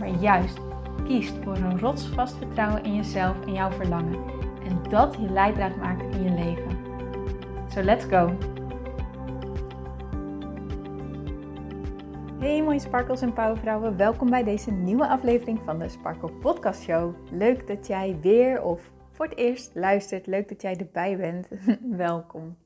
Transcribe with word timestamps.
maar 0.00 0.20
juist 0.20 0.58
kiest 1.04 1.34
voor 1.42 1.56
een 1.56 1.78
rotsvast 1.78 2.36
vertrouwen 2.36 2.84
in 2.84 2.94
jezelf 2.94 3.46
en 3.46 3.52
jouw 3.52 3.70
verlangen. 3.70 4.24
En 4.64 4.82
dat 4.90 5.14
je 5.14 5.30
leidraad 5.30 5.76
maakt 5.76 6.14
in 6.14 6.22
je 6.22 6.30
leven. 6.30 6.78
So 7.68 7.82
let's 7.82 8.04
go! 8.04 8.36
Hey 12.38 12.62
mooie 12.62 12.78
sparkles 12.78 13.20
en 13.20 13.32
powervrouwen, 13.32 13.96
welkom 13.96 14.30
bij 14.30 14.44
deze 14.44 14.70
nieuwe 14.70 15.06
aflevering 15.06 15.60
van 15.64 15.78
de 15.78 15.88
Sparkle 15.88 16.30
Podcast 16.30 16.82
Show. 16.82 17.14
Leuk 17.30 17.66
dat 17.66 17.86
jij 17.86 18.18
weer 18.20 18.62
of 18.62 18.90
voor 19.10 19.26
het 19.26 19.36
eerst 19.36 19.70
luistert, 19.74 20.26
leuk 20.26 20.48
dat 20.48 20.62
jij 20.62 20.76
erbij 20.76 21.16
bent. 21.16 21.48
welkom. 22.06 22.56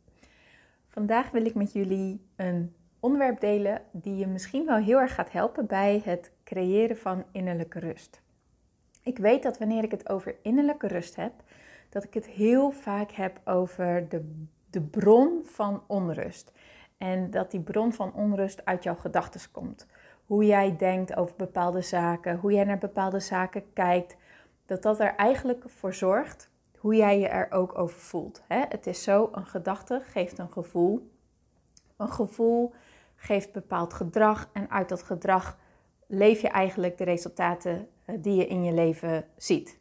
Vandaag 0.88 1.30
wil 1.30 1.44
ik 1.44 1.54
met 1.54 1.72
jullie 1.72 2.20
een 2.36 2.74
onderwerp 3.04 3.40
delen 3.40 3.82
die 3.90 4.16
je 4.16 4.26
misschien 4.26 4.66
wel 4.66 4.76
heel 4.76 4.98
erg 4.98 5.14
gaat 5.14 5.32
helpen 5.32 5.66
bij 5.66 6.02
het 6.04 6.32
creëren 6.44 6.96
van 6.96 7.24
innerlijke 7.32 7.78
rust. 7.78 8.22
Ik 9.02 9.18
weet 9.18 9.42
dat 9.42 9.58
wanneer 9.58 9.82
ik 9.82 9.90
het 9.90 10.08
over 10.08 10.36
innerlijke 10.42 10.86
rust 10.86 11.16
heb, 11.16 11.32
dat 11.88 12.04
ik 12.04 12.14
het 12.14 12.26
heel 12.26 12.70
vaak 12.70 13.10
heb 13.10 13.40
over 13.44 14.08
de, 14.08 14.44
de 14.70 14.80
bron 14.80 15.40
van 15.44 15.82
onrust. 15.86 16.52
En 16.98 17.30
dat 17.30 17.50
die 17.50 17.60
bron 17.60 17.92
van 17.92 18.14
onrust 18.14 18.64
uit 18.64 18.82
jouw 18.82 18.94
gedachten 18.94 19.50
komt. 19.50 19.86
Hoe 20.26 20.44
jij 20.44 20.76
denkt 20.76 21.16
over 21.16 21.36
bepaalde 21.36 21.80
zaken, 21.80 22.38
hoe 22.38 22.52
jij 22.52 22.64
naar 22.64 22.78
bepaalde 22.78 23.20
zaken 23.20 23.72
kijkt. 23.72 24.16
Dat 24.66 24.82
dat 24.82 25.00
er 25.00 25.14
eigenlijk 25.14 25.64
voor 25.66 25.94
zorgt 25.94 26.50
hoe 26.78 26.94
jij 26.94 27.18
je 27.18 27.28
er 27.28 27.50
ook 27.50 27.78
over 27.78 27.98
voelt. 28.00 28.42
Het 28.48 28.86
is 28.86 29.02
zo, 29.02 29.28
een 29.32 29.46
gedachte 29.46 30.00
geeft 30.04 30.38
een 30.38 30.52
gevoel. 30.52 31.10
Een 31.96 32.08
gevoel 32.08 32.72
geeft 33.24 33.52
bepaald 33.52 33.94
gedrag 33.94 34.48
en 34.52 34.70
uit 34.70 34.88
dat 34.88 35.02
gedrag 35.02 35.58
leef 36.06 36.40
je 36.40 36.48
eigenlijk 36.48 36.98
de 36.98 37.04
resultaten 37.04 37.88
eh, 38.04 38.16
die 38.18 38.36
je 38.36 38.46
in 38.46 38.64
je 38.64 38.72
leven 38.72 39.24
ziet. 39.36 39.78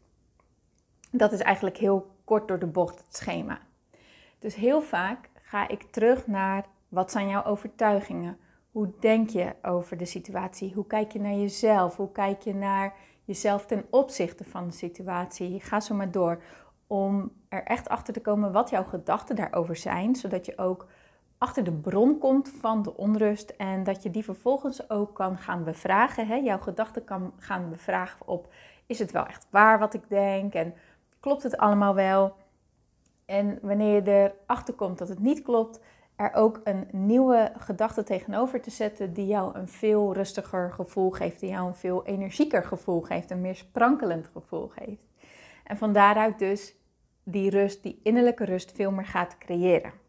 Dat 1.11 1.31
is 1.31 1.39
eigenlijk 1.39 1.77
heel 1.77 2.15
kort 2.23 2.47
door 2.47 2.59
de 2.59 2.67
bocht 2.67 2.97
het 2.97 3.15
schema. 3.15 3.59
Dus 4.39 4.55
heel 4.55 4.81
vaak 4.81 5.29
ga 5.41 5.67
ik 5.67 5.81
terug 5.81 6.27
naar 6.27 6.65
wat 6.89 7.11
zijn 7.11 7.27
jouw 7.27 7.43
overtuigingen? 7.43 8.37
Hoe 8.71 8.93
denk 8.99 9.29
je 9.29 9.55
over 9.61 9.97
de 9.97 10.05
situatie? 10.05 10.73
Hoe 10.73 10.87
kijk 10.87 11.11
je 11.11 11.19
naar 11.19 11.33
jezelf? 11.33 11.95
Hoe 11.95 12.11
kijk 12.11 12.41
je 12.41 12.53
naar 12.53 12.93
jezelf 13.23 13.65
ten 13.65 13.85
opzichte 13.89 14.43
van 14.43 14.67
de 14.67 14.73
situatie? 14.73 15.59
Ga 15.59 15.79
zo 15.79 15.95
maar 15.95 16.11
door 16.11 16.43
om 16.87 17.31
er 17.49 17.63
echt 17.63 17.89
achter 17.89 18.13
te 18.13 18.21
komen 18.21 18.51
wat 18.51 18.69
jouw 18.69 18.83
gedachten 18.83 19.35
daarover 19.35 19.75
zijn, 19.75 20.15
zodat 20.15 20.45
je 20.45 20.57
ook 20.57 20.87
achter 21.43 21.63
de 21.63 21.71
bron 21.71 22.17
komt 22.17 22.49
van 22.59 22.81
de 22.81 22.97
onrust 22.97 23.49
en 23.49 23.83
dat 23.83 24.03
je 24.03 24.11
die 24.11 24.23
vervolgens 24.23 24.89
ook 24.89 25.15
kan 25.15 25.37
gaan 25.37 25.63
bevragen. 25.63 26.27
Hè? 26.27 26.35
Jouw 26.35 26.57
gedachten 26.57 27.03
kan 27.03 27.33
gaan 27.37 27.69
bevragen 27.69 28.27
op, 28.27 28.53
is 28.85 28.99
het 28.99 29.11
wel 29.11 29.25
echt 29.25 29.47
waar 29.49 29.79
wat 29.79 29.93
ik 29.93 30.01
denk 30.07 30.53
en 30.53 30.73
klopt 31.19 31.43
het 31.43 31.57
allemaal 31.57 31.95
wel? 31.95 32.35
En 33.25 33.59
wanneer 33.61 34.03
je 34.03 34.31
erachter 34.45 34.73
komt 34.73 34.97
dat 34.97 35.09
het 35.09 35.19
niet 35.19 35.41
klopt, 35.41 35.79
er 36.15 36.33
ook 36.33 36.61
een 36.63 36.87
nieuwe 36.91 37.51
gedachte 37.57 38.03
tegenover 38.03 38.61
te 38.61 38.71
zetten 38.71 39.13
die 39.13 39.27
jou 39.27 39.57
een 39.57 39.67
veel 39.67 40.13
rustiger 40.13 40.71
gevoel 40.71 41.11
geeft, 41.11 41.39
die 41.39 41.49
jou 41.49 41.67
een 41.67 41.75
veel 41.75 42.05
energieker 42.05 42.63
gevoel 42.63 43.01
geeft, 43.01 43.31
een 43.31 43.41
meer 43.41 43.55
sprankelend 43.55 44.29
gevoel 44.33 44.67
geeft. 44.67 45.07
En 45.63 45.77
van 45.77 45.93
daaruit 45.93 46.39
dus 46.39 46.75
die 47.23 47.49
rust, 47.49 47.83
die 47.83 47.99
innerlijke 48.03 48.45
rust 48.45 48.71
veel 48.71 48.91
meer 48.91 49.05
gaat 49.05 49.37
creëren. 49.37 50.02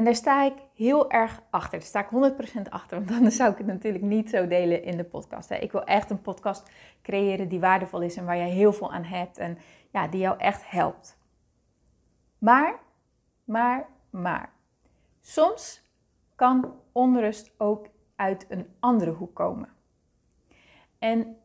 En 0.00 0.06
daar 0.06 0.14
sta 0.14 0.42
ik 0.42 0.54
heel 0.74 1.10
erg 1.10 1.42
achter. 1.50 1.78
Daar 1.78 1.88
sta 1.88 2.00
ik 2.00 2.32
100% 2.66 2.68
achter, 2.68 2.98
want 2.98 3.10
anders 3.10 3.36
zou 3.36 3.50
ik 3.50 3.58
het 3.58 3.66
natuurlijk 3.66 4.04
niet 4.04 4.30
zo 4.30 4.46
delen 4.46 4.82
in 4.82 4.96
de 4.96 5.04
podcast. 5.04 5.50
Ik 5.50 5.72
wil 5.72 5.84
echt 5.84 6.10
een 6.10 6.20
podcast 6.20 6.70
creëren 7.02 7.48
die 7.48 7.60
waardevol 7.60 8.00
is 8.00 8.16
en 8.16 8.24
waar 8.24 8.36
je 8.36 8.42
heel 8.42 8.72
veel 8.72 8.92
aan 8.92 9.04
hebt 9.04 9.38
en 9.38 9.58
ja, 9.90 10.08
die 10.08 10.20
jou 10.20 10.38
echt 10.38 10.70
helpt. 10.70 11.18
Maar, 12.38 12.78
maar, 13.44 13.88
maar. 14.10 14.52
Soms 15.20 15.82
kan 16.34 16.74
onrust 16.92 17.52
ook 17.58 17.86
uit 18.16 18.46
een 18.48 18.66
andere 18.78 19.10
hoek 19.10 19.34
komen. 19.34 19.68
En 20.98 21.36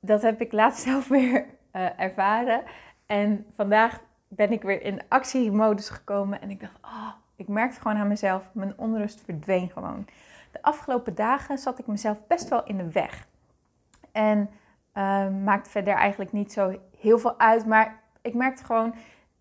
dat 0.00 0.22
heb 0.22 0.40
ik 0.40 0.52
laatst 0.52 0.82
zelf 0.88 1.08
weer 1.08 1.46
uh, 1.72 2.00
ervaren. 2.00 2.62
En 3.06 3.46
vandaag 3.52 4.00
ben 4.28 4.52
ik 4.52 4.62
weer 4.62 4.82
in 4.82 5.02
actiemodus 5.08 5.88
gekomen 5.88 6.40
en 6.40 6.50
ik 6.50 6.60
dacht, 6.60 6.78
oh, 6.82 7.12
ik 7.36 7.48
merkte 7.48 7.80
gewoon 7.80 7.96
aan 7.96 8.08
mezelf, 8.08 8.50
mijn 8.52 8.78
onrust 8.78 9.20
verdween 9.20 9.70
gewoon. 9.70 10.06
De 10.52 10.62
afgelopen 10.62 11.14
dagen 11.14 11.58
zat 11.58 11.78
ik 11.78 11.86
mezelf 11.86 12.26
best 12.26 12.48
wel 12.48 12.64
in 12.64 12.76
de 12.76 12.90
weg. 12.90 13.28
En 14.12 14.50
uh, 14.94 15.28
maakt 15.44 15.68
verder 15.68 15.94
eigenlijk 15.94 16.32
niet 16.32 16.52
zo 16.52 16.80
heel 16.98 17.18
veel 17.18 17.38
uit. 17.38 17.66
Maar 17.66 18.02
ik 18.22 18.34
merkte 18.34 18.64
gewoon, 18.64 18.94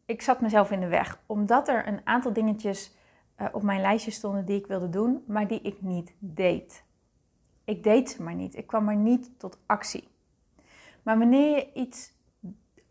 ik 0.05 0.21
zat 0.21 0.41
mezelf 0.41 0.71
in 0.71 0.79
de 0.79 0.87
weg. 0.87 1.19
Omdat 1.25 1.67
er 1.67 1.87
een 1.87 2.01
aantal 2.03 2.33
dingetjes 2.33 2.95
uh, 3.41 3.47
op 3.51 3.63
mijn 3.63 3.81
lijstje 3.81 4.11
stonden 4.11 4.45
die 4.45 4.59
ik 4.59 4.67
wilde 4.67 4.89
doen, 4.89 5.23
maar 5.27 5.47
die 5.47 5.61
ik 5.61 5.81
niet 5.81 6.13
deed. 6.19 6.83
Ik 7.63 7.83
deed 7.83 8.09
ze 8.09 8.23
maar 8.23 8.35
niet. 8.35 8.55
Ik 8.55 8.67
kwam 8.67 8.83
maar 8.83 8.95
niet 8.95 9.39
tot 9.39 9.59
actie. 9.65 10.07
Maar 11.03 11.17
wanneer 11.17 11.55
je 11.55 11.73
iets 11.73 12.13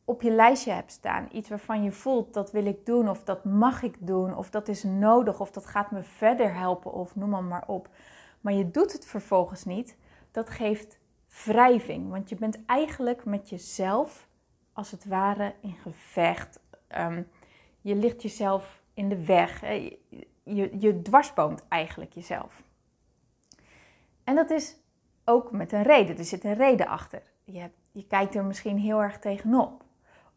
op 0.05 0.23
je 0.23 0.31
lijstje 0.31 0.73
hebt 0.73 0.93
staan. 0.93 1.29
Iets 1.33 1.49
waarvan 1.49 1.83
je 1.83 1.93
voelt 1.93 2.35
dat 2.35 2.53
wil 2.53 2.67
ik 2.67 2.87
doen 2.87 3.09
of 3.09 3.25
dat 3.25 3.45
mag 3.45 3.83
ik 3.83 3.97
doen 4.01 4.37
of 4.37 4.51
dat 4.51 4.69
is 4.69 4.83
nodig 4.83 5.41
of 5.41 5.51
dat 5.51 5.67
gaat 5.67 5.91
me 5.91 6.03
verder 6.03 6.55
helpen 6.55 6.93
of 6.93 7.17
noem 7.17 7.29
maar, 7.29 7.45
maar 7.45 7.65
op. 7.67 7.89
Maar 8.41 8.53
je 8.53 8.71
doet 8.71 8.93
het 8.93 9.07
vervolgens 9.07 9.65
niet. 9.65 9.97
Dat 10.31 10.51
geeft 10.51 10.99
wrijving, 11.45 12.11
want 12.11 12.29
je 12.29 12.37
bent 12.37 12.65
eigenlijk 12.67 13.25
met 13.25 13.49
jezelf 13.49 14.29
als 14.73 14.91
het 14.91 15.05
ware 15.05 15.55
in 15.61 15.75
gevecht. 15.83 16.61
Ehm, 16.87 17.23
je 17.81 17.95
ligt 17.95 18.23
jezelf 18.23 18.83
in 18.95 19.09
de 19.09 19.25
weg. 19.25 19.61
Je, 19.61 19.99
je, 20.43 20.71
je 20.79 21.03
dwarsboomt 21.03 21.65
eigenlijk 21.69 22.13
jezelf. 22.13 22.63
En 24.25 24.35
dat 24.35 24.51
is 24.51 24.77
ook 25.25 25.53
met 25.53 25.73
een 25.73 25.83
reden. 25.83 26.19
Er 26.19 26.25
zit 26.25 26.45
een 26.45 26.55
reden 26.55 26.87
achter. 26.87 27.23
Je, 27.45 27.71
je 27.93 28.07
kijkt 28.07 28.35
er 28.35 28.45
misschien 28.45 28.79
heel 28.79 29.03
erg 29.03 29.19
tegenop. 29.19 29.84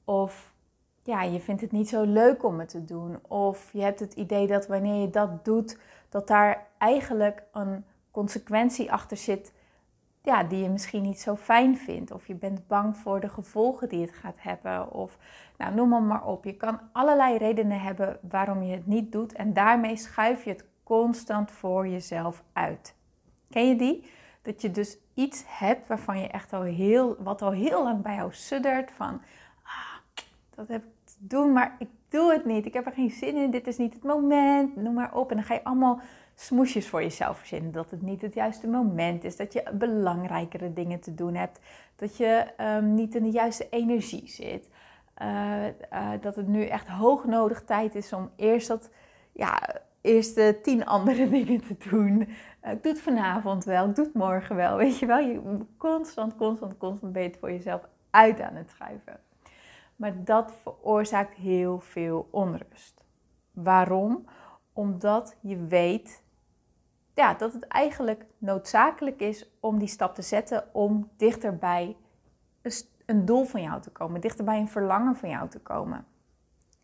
Of 0.08 0.54
ja, 1.04 1.22
je 1.22 1.40
vindt 1.40 1.62
het 1.62 1.72
niet 1.72 1.90
zo 1.90 2.04
leuk 2.04 2.44
om 2.44 2.60
het 2.60 2.70
te 2.70 2.86
doen. 2.86 3.20
Of 3.28 3.70
je 3.72 3.82
hebt 3.82 4.00
het 4.00 4.14
idee 4.14 4.48
dat 4.48 4.68
wanneer 4.68 5.02
je 5.02 5.10
dat 5.10 5.46
doet, 5.46 5.78
dat 6.10 6.28
daar 6.28 6.68
eigenlijk 6.78 7.44
een 7.52 7.86
consequentie 8.12 8.92
achter 8.92 9.18
zit 9.18 9.54
ja, 10.28 10.44
die 10.44 10.62
je 10.62 10.70
misschien 10.70 11.04
niet 11.04 11.20
zo 11.20 11.36
fijn 11.36 11.78
vindt. 11.78 12.12
Of 12.12 12.28
je 12.28 12.36
bent 12.36 12.68
bang 12.68 12.98
voor 12.98 13.20
de 13.20 13.30
gevolgen 13.30 13.90
die 13.90 14.02
het 14.02 14.14
gaat 14.14 14.38
hebben. 14.40 14.92
Of 14.92 15.18
nou, 15.58 15.76
noem 15.76 15.90
maar, 15.90 16.02
maar 16.02 16.26
op. 16.26 16.44
Je 16.44 16.54
kan 16.54 16.80
allerlei 16.92 17.38
redenen 17.38 17.82
hebben 17.82 18.20
waarom 18.30 18.64
je 18.64 18.76
het 18.76 18.88
niet 18.88 19.12
doet. 19.12 19.34
En 19.34 19.54
daarmee 19.54 19.98
schuif 19.98 20.44
je 20.44 20.50
het 20.50 20.66
constant 20.84 21.52
voor 21.52 21.88
jezelf 21.88 22.44
uit. 22.54 22.96
Ken 23.50 23.68
je 23.68 23.76
die? 23.76 24.12
Dat 24.42 24.62
je 24.62 24.72
dus 24.72 24.98
iets 25.14 25.44
hebt 25.48 25.88
waarvan 25.88 26.20
je 26.20 26.28
echt 26.28 26.54
al 26.54 26.62
heel, 26.62 27.16
wat 27.20 27.42
al 27.42 27.52
heel 27.52 27.84
lang 27.84 28.02
bij 28.02 28.16
jou 28.16 28.34
suddert. 28.34 28.92
Van 28.92 29.22
dat 30.58 30.68
heb 30.68 30.84
ik 30.84 30.92
te 31.04 31.16
doen, 31.20 31.52
maar 31.54 31.76
ik 31.80 31.88
doe 32.10 32.32
het 32.32 32.46
niet. 32.46 32.66
Ik 32.66 32.74
heb 32.74 32.86
er 32.86 32.92
geen 32.92 33.10
zin 33.10 33.36
in, 33.36 33.52
dit 33.52 33.68
is 33.68 33.78
niet 33.78 33.94
het 33.94 34.04
moment, 34.04 34.76
noem 34.76 34.94
maar 34.94 35.16
op. 35.16 35.30
En 35.30 35.36
dan 35.36 35.46
ga 35.46 35.54
je 35.54 35.64
allemaal 35.64 36.02
smoesjes 36.36 36.90
voor 36.90 37.02
jezelf 37.02 37.38
verzinnen. 37.38 37.72
Dat 37.72 37.92
het 37.92 38.02
niet 38.02 38.22
het 38.22 38.34
juiste 38.34 38.68
moment 38.68 39.24
is, 39.24 39.36
dat 39.36 39.54
je 39.54 39.64
belangrijkere 39.74 40.74
dingen 40.74 41.00
te 41.00 41.14
doen 41.14 41.36
hebt, 41.36 41.60
dat 41.96 42.18
je 42.18 42.48
um, 42.62 42.94
niet 42.94 43.16
in 43.16 43.24
de 43.24 43.30
juiste 43.30 43.70
energie 43.70 44.30
zit. 44.30 44.70
Uh, 45.22 45.66
uh, 45.66 46.10
dat 46.22 46.36
het 46.36 46.48
nu 46.48 46.66
echt 46.66 46.88
hoog 46.88 47.26
nodig 47.26 47.64
tijd 47.64 47.96
is 47.96 48.14
om 48.14 48.30
eerst 48.36 48.68
dat, 48.68 48.90
ja, 49.32 49.76
eerst 50.02 50.36
de 50.36 50.60
tien 50.62 50.86
andere 50.86 51.30
dingen 51.38 51.62
te 51.62 51.90
doen. 51.90 52.20
Uh, 52.20 52.72
ik 52.72 52.84
doe 52.84 52.92
het 52.92 53.02
vanavond 53.02 53.64
wel, 53.64 53.90
ik 53.90 53.96
doe 53.96 54.06
het 54.06 54.14
morgen 54.14 54.56
wel. 54.56 54.78
Weet 54.78 55.00
je 55.00 55.06
wel, 55.06 55.20
je 55.20 55.60
constant, 55.78 56.36
constant, 56.36 56.78
constant 56.78 57.16
het 57.16 57.38
voor 57.40 57.52
jezelf 57.52 57.82
uit 58.10 58.42
aan 58.42 58.56
het 58.56 58.70
schuiven. 58.70 59.20
Maar 59.98 60.24
dat 60.24 60.54
veroorzaakt 60.62 61.36
heel 61.36 61.80
veel 61.80 62.28
onrust. 62.32 63.04
Waarom? 63.52 64.26
Omdat 64.74 65.36
je 65.42 65.66
weet 65.66 66.24
ja, 67.18 67.34
dat 67.34 67.54
het 67.54 67.68
eigenlijk 67.68 68.26
noodzakelijk 68.38 69.20
is 69.20 69.50
om 69.60 69.80
die 69.80 69.88
stap 69.88 70.16
te 70.16 70.22
zetten 70.22 70.64
om 70.74 71.10
dichterbij 71.16 71.96
een 73.06 73.26
doel 73.26 73.44
van 73.44 73.62
jou 73.62 73.82
te 73.82 73.92
komen, 73.92 74.22
dichterbij 74.22 74.60
een 74.60 74.68
verlangen 74.68 75.16
van 75.16 75.30
jou 75.30 75.50
te 75.50 75.60
komen. 75.60 76.06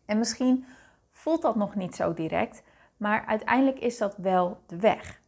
En 0.04 0.18
misschien 0.18 0.64
voelt 1.10 1.42
dat 1.42 1.56
nog 1.56 1.74
niet 1.74 1.94
zo 1.94 2.14
direct, 2.14 2.62
maar 2.96 3.26
uiteindelijk 3.26 3.78
is 3.78 3.98
dat 3.98 4.16
wel 4.16 4.60
de 4.66 4.76
weg. 4.76 5.20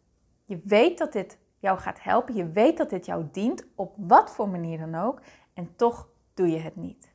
Je 0.44 0.60
weet 0.64 0.98
dat 0.98 1.12
dit 1.12 1.38
jou 1.58 1.78
gaat 1.78 2.02
helpen, 2.02 2.34
je 2.34 2.50
weet 2.50 2.76
dat 2.76 2.90
dit 2.90 3.06
jou 3.06 3.24
dient, 3.32 3.66
op 3.74 3.94
wat 3.96 4.30
voor 4.30 4.48
manier 4.48 4.78
dan 4.78 4.94
ook, 4.94 5.20
en 5.54 5.76
toch 5.76 6.08
doe 6.34 6.50
je 6.50 6.58
het 6.58 6.76
niet. 6.76 7.14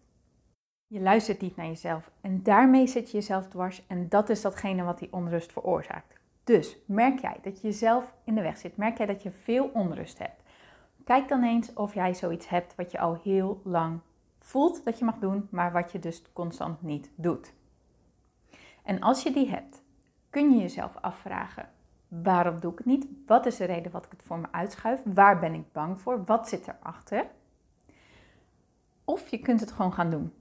Je 0.93 0.99
luistert 0.99 1.41
niet 1.41 1.55
naar 1.55 1.65
jezelf 1.65 2.11
en 2.21 2.43
daarmee 2.43 2.87
zit 2.87 3.11
je 3.11 3.17
jezelf 3.17 3.47
dwars 3.47 3.87
en 3.87 4.09
dat 4.09 4.29
is 4.29 4.41
datgene 4.41 4.83
wat 4.83 4.99
die 4.99 5.13
onrust 5.13 5.51
veroorzaakt. 5.51 6.19
Dus 6.43 6.77
merk 6.85 7.19
jij 7.19 7.37
dat 7.41 7.61
je 7.61 7.67
jezelf 7.67 8.13
in 8.23 8.35
de 8.35 8.41
weg 8.41 8.57
zit, 8.57 8.77
merk 8.77 8.97
jij 8.97 9.05
dat 9.05 9.23
je 9.23 9.31
veel 9.31 9.69
onrust 9.73 10.17
hebt. 10.17 10.41
Kijk 11.03 11.27
dan 11.27 11.43
eens 11.43 11.73
of 11.73 11.93
jij 11.93 12.13
zoiets 12.13 12.49
hebt 12.49 12.75
wat 12.75 12.91
je 12.91 12.99
al 12.99 13.19
heel 13.23 13.61
lang 13.63 13.99
voelt 14.39 14.83
dat 14.85 14.99
je 14.99 15.05
mag 15.05 15.17
doen, 15.19 15.47
maar 15.51 15.71
wat 15.71 15.91
je 15.91 15.99
dus 15.99 16.23
constant 16.33 16.81
niet 16.81 17.11
doet. 17.15 17.53
En 18.83 18.99
als 18.99 19.23
je 19.23 19.31
die 19.31 19.49
hebt, 19.49 19.83
kun 20.29 20.51
je 20.51 20.61
jezelf 20.61 20.97
afvragen: 21.01 21.69
waarom 22.07 22.59
doe 22.59 22.71
ik 22.71 22.77
het 22.77 22.87
niet? 22.87 23.07
Wat 23.25 23.45
is 23.45 23.57
de 23.57 23.65
reden 23.65 23.91
wat 23.91 24.05
ik 24.05 24.11
het 24.11 24.23
voor 24.23 24.39
me 24.39 24.47
uitschuif? 24.51 25.01
Waar 25.05 25.39
ben 25.39 25.53
ik 25.53 25.71
bang 25.71 26.01
voor? 26.01 26.23
Wat 26.25 26.49
zit 26.49 26.67
erachter? 26.67 27.25
Of 29.05 29.27
je 29.27 29.39
kunt 29.39 29.59
het 29.59 29.71
gewoon 29.71 29.93
gaan 29.93 30.09
doen. 30.09 30.33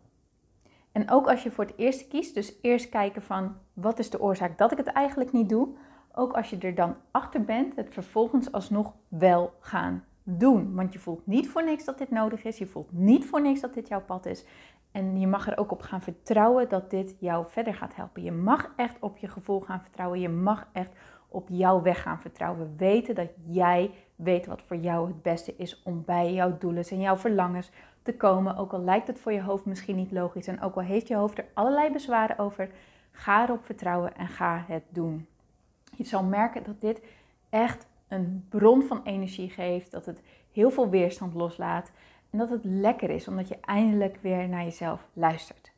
En 0.92 1.10
ook 1.10 1.28
als 1.28 1.42
je 1.42 1.50
voor 1.50 1.64
het 1.64 1.74
eerst 1.76 2.08
kiest, 2.08 2.34
dus 2.34 2.54
eerst 2.62 2.88
kijken 2.88 3.22
van 3.22 3.56
wat 3.72 3.98
is 3.98 4.10
de 4.10 4.20
oorzaak 4.20 4.58
dat 4.58 4.72
ik 4.72 4.78
het 4.78 4.86
eigenlijk 4.86 5.32
niet 5.32 5.48
doe, 5.48 5.68
ook 6.12 6.32
als 6.32 6.50
je 6.50 6.58
er 6.58 6.74
dan 6.74 6.96
achter 7.10 7.44
bent, 7.44 7.76
het 7.76 7.88
vervolgens 7.90 8.52
alsnog 8.52 8.94
wel 9.08 9.52
gaan 9.60 10.04
doen. 10.22 10.74
Want 10.74 10.92
je 10.92 10.98
voelt 10.98 11.26
niet 11.26 11.48
voor 11.48 11.64
niks 11.64 11.84
dat 11.84 11.98
dit 11.98 12.10
nodig 12.10 12.44
is, 12.44 12.58
je 12.58 12.66
voelt 12.66 12.92
niet 12.92 13.26
voor 13.26 13.42
niks 13.42 13.60
dat 13.60 13.74
dit 13.74 13.88
jouw 13.88 14.02
pad 14.02 14.26
is. 14.26 14.44
En 14.92 15.20
je 15.20 15.26
mag 15.26 15.46
er 15.46 15.58
ook 15.58 15.70
op 15.70 15.82
gaan 15.82 16.02
vertrouwen 16.02 16.68
dat 16.68 16.90
dit 16.90 17.16
jou 17.18 17.46
verder 17.48 17.74
gaat 17.74 17.94
helpen. 17.94 18.22
Je 18.22 18.32
mag 18.32 18.72
echt 18.76 18.96
op 19.00 19.16
je 19.16 19.28
gevoel 19.28 19.60
gaan 19.60 19.80
vertrouwen. 19.80 20.20
Je 20.20 20.28
mag 20.28 20.68
echt 20.72 20.92
op 21.28 21.48
jouw 21.50 21.82
weg 21.82 22.02
gaan 22.02 22.20
vertrouwen. 22.20 22.74
Weten 22.76 23.14
dat 23.14 23.28
jij 23.46 23.90
weet 24.16 24.46
wat 24.46 24.62
voor 24.62 24.76
jou 24.76 25.06
het 25.06 25.22
beste 25.22 25.54
is 25.56 25.82
om 25.82 26.02
bij 26.04 26.32
jouw 26.32 26.58
doelen 26.58 26.84
en 26.84 27.00
jouw 27.00 27.16
verlangens 27.16 27.70
te 28.02 28.16
komen. 28.16 28.56
Ook 28.56 28.72
al 28.72 28.80
lijkt 28.80 29.06
het 29.06 29.18
voor 29.18 29.32
je 29.32 29.42
hoofd 29.42 29.64
misschien 29.64 29.96
niet 29.96 30.12
logisch 30.12 30.46
en 30.46 30.60
ook 30.60 30.74
al 30.74 30.82
heeft 30.82 31.08
je 31.08 31.14
hoofd 31.14 31.38
er 31.38 31.46
allerlei 31.54 31.92
bezwaren 31.92 32.38
over, 32.38 32.70
ga 33.10 33.42
erop 33.42 33.64
vertrouwen 33.64 34.16
en 34.16 34.28
ga 34.28 34.64
het 34.66 34.82
doen. 34.88 35.26
Je 35.96 36.04
zal 36.04 36.24
merken 36.24 36.62
dat 36.62 36.80
dit 36.80 37.02
echt 37.48 37.86
een 38.08 38.46
bron 38.48 38.82
van 38.82 39.00
energie 39.04 39.50
geeft, 39.50 39.90
dat 39.90 40.06
het 40.06 40.22
heel 40.52 40.70
veel 40.70 40.88
weerstand 40.88 41.34
loslaat 41.34 41.90
en 42.30 42.38
dat 42.38 42.50
het 42.50 42.64
lekker 42.64 43.10
is 43.10 43.28
omdat 43.28 43.48
je 43.48 43.58
eindelijk 43.60 44.18
weer 44.20 44.48
naar 44.48 44.64
jezelf 44.64 45.06
luistert. 45.12 45.72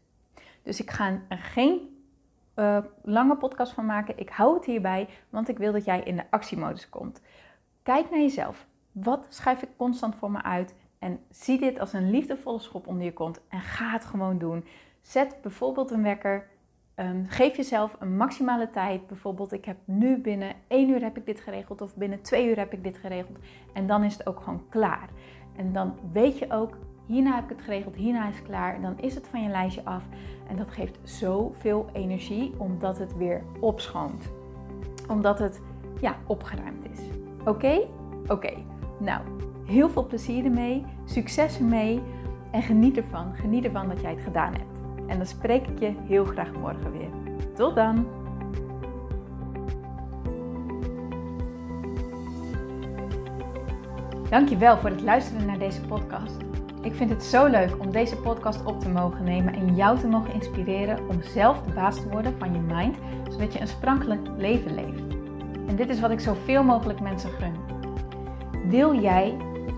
Dus 0.63 0.81
ik 0.81 0.91
ga 0.91 1.21
er 1.29 1.39
geen 1.39 2.05
uh, 2.57 2.79
lange 3.03 3.37
podcast 3.37 3.73
van 3.73 3.87
maken. 3.87 4.19
Ik 4.19 4.29
hou 4.29 4.55
het 4.55 4.65
hierbij, 4.65 5.09
want 5.31 5.49
ik 5.49 5.59
wil 5.59 5.73
dat 5.73 5.85
jij 5.85 6.01
in 6.03 6.17
de 6.17 6.25
actiemodus 6.31 6.89
komt. 6.89 7.21
Kijk 7.83 8.11
naar 8.11 8.21
jezelf. 8.21 8.67
Wat 8.93 9.27
schuif 9.29 9.63
ik 9.63 9.69
constant 9.77 10.15
voor 10.15 10.31
me 10.31 10.43
uit? 10.43 10.75
En 11.03 11.19
zie 11.31 11.59
dit 11.59 11.79
als 11.79 11.93
een 11.93 12.11
liefdevolle 12.11 12.59
schop 12.59 12.87
onder 12.87 13.05
je 13.05 13.13
kont 13.13 13.41
en 13.49 13.61
ga 13.61 13.91
het 13.91 14.05
gewoon 14.05 14.39
doen. 14.39 14.65
Zet 15.01 15.37
bijvoorbeeld 15.43 15.91
een 15.91 16.03
wekker. 16.03 16.47
Um, 16.97 17.27
geef 17.29 17.57
jezelf 17.57 17.97
een 17.99 18.17
maximale 18.17 18.71
tijd. 18.71 19.07
Bijvoorbeeld, 19.07 19.53
ik 19.53 19.65
heb 19.65 19.77
nu 19.85 20.19
binnen 20.19 20.55
1 20.69 20.89
uur 20.89 21.03
heb 21.03 21.17
ik 21.17 21.27
dit 21.27 21.41
geregeld 21.41 21.81
of 21.81 21.95
binnen 21.95 22.23
2 22.23 22.49
uur 22.49 22.57
heb 22.57 22.73
ik 22.73 22.83
dit 22.83 22.97
geregeld. 22.97 23.39
En 23.73 23.87
dan 23.87 24.05
is 24.05 24.13
het 24.13 24.27
ook 24.27 24.41
gewoon 24.41 24.65
klaar. 24.69 25.09
En 25.57 25.73
dan 25.73 25.95
weet 26.13 26.39
je 26.39 26.51
ook, 26.51 26.77
hierna 27.07 27.35
heb 27.35 27.45
ik 27.45 27.57
het 27.57 27.65
geregeld, 27.65 27.95
hierna 27.95 28.29
is 28.29 28.37
het 28.37 28.45
klaar. 28.45 28.81
Dan 28.81 28.99
is 29.01 29.15
het 29.15 29.29
van 29.29 29.43
je 29.43 29.49
lijstje 29.49 29.85
af. 29.85 30.05
En 30.49 30.57
dat 30.57 30.71
geeft 30.71 30.99
zoveel 31.03 31.89
energie 31.93 32.53
omdat 32.59 32.99
het 32.99 33.17
weer 33.17 33.43
opschoont. 33.61 34.33
Omdat 35.09 35.39
het 35.39 35.61
ja, 36.01 36.17
opgeruimd 36.27 36.85
is. 36.93 37.01
Oké? 37.45 37.89
Oké. 38.29 38.53
Nou, 38.99 39.21
heel 39.65 39.89
veel 39.89 40.07
plezier 40.07 40.45
ermee, 40.45 40.85
succes 41.05 41.59
ermee 41.59 42.03
en 42.51 42.63
geniet 42.63 42.97
ervan. 42.97 43.35
Geniet 43.35 43.65
ervan 43.65 43.89
dat 43.89 44.01
jij 44.01 44.11
het 44.11 44.23
gedaan 44.23 44.53
hebt. 44.53 44.81
En 45.07 45.17
dan 45.17 45.27
spreek 45.27 45.67
ik 45.67 45.79
je 45.79 45.93
heel 46.07 46.25
graag 46.25 46.53
morgen 46.53 46.93
weer. 46.93 47.09
Tot 47.55 47.75
dan! 47.75 48.07
Dankjewel 54.31 54.79
voor 54.79 54.91
het 54.91 55.03
luisteren 55.03 55.47
naar 55.47 55.59
deze 55.59 55.81
podcast. 55.81 56.37
Ik 56.83 56.95
vind 56.95 57.11
het 57.11 57.25
zo 57.25 57.47
leuk 57.47 57.79
om 57.79 57.91
deze 57.91 58.17
podcast 58.17 58.65
op 58.65 58.81
te 58.81 58.89
mogen 58.89 59.25
nemen 59.25 59.55
en 59.55 59.75
jou 59.75 59.99
te 59.99 60.07
mogen 60.07 60.35
inspireren 60.35 61.09
om 61.09 61.23
zelf 61.23 61.63
de 61.63 61.73
baas 61.73 62.01
te 62.01 62.09
worden 62.09 62.35
van 62.39 62.53
je 62.53 62.59
mind, 62.59 62.97
zodat 63.31 63.53
je 63.53 63.61
een 63.61 63.67
sprankelijk 63.67 64.29
leven 64.37 64.75
leeft. 64.75 65.03
En 65.67 65.77
dit 65.77 65.89
is 65.89 66.01
wat 66.01 66.11
ik 66.11 66.21
zoveel 66.21 66.65
mogelijk 66.65 67.01
mensen 67.01 67.31
gun. 67.31 67.55
Wil 68.69 69.01
jij 69.01 69.37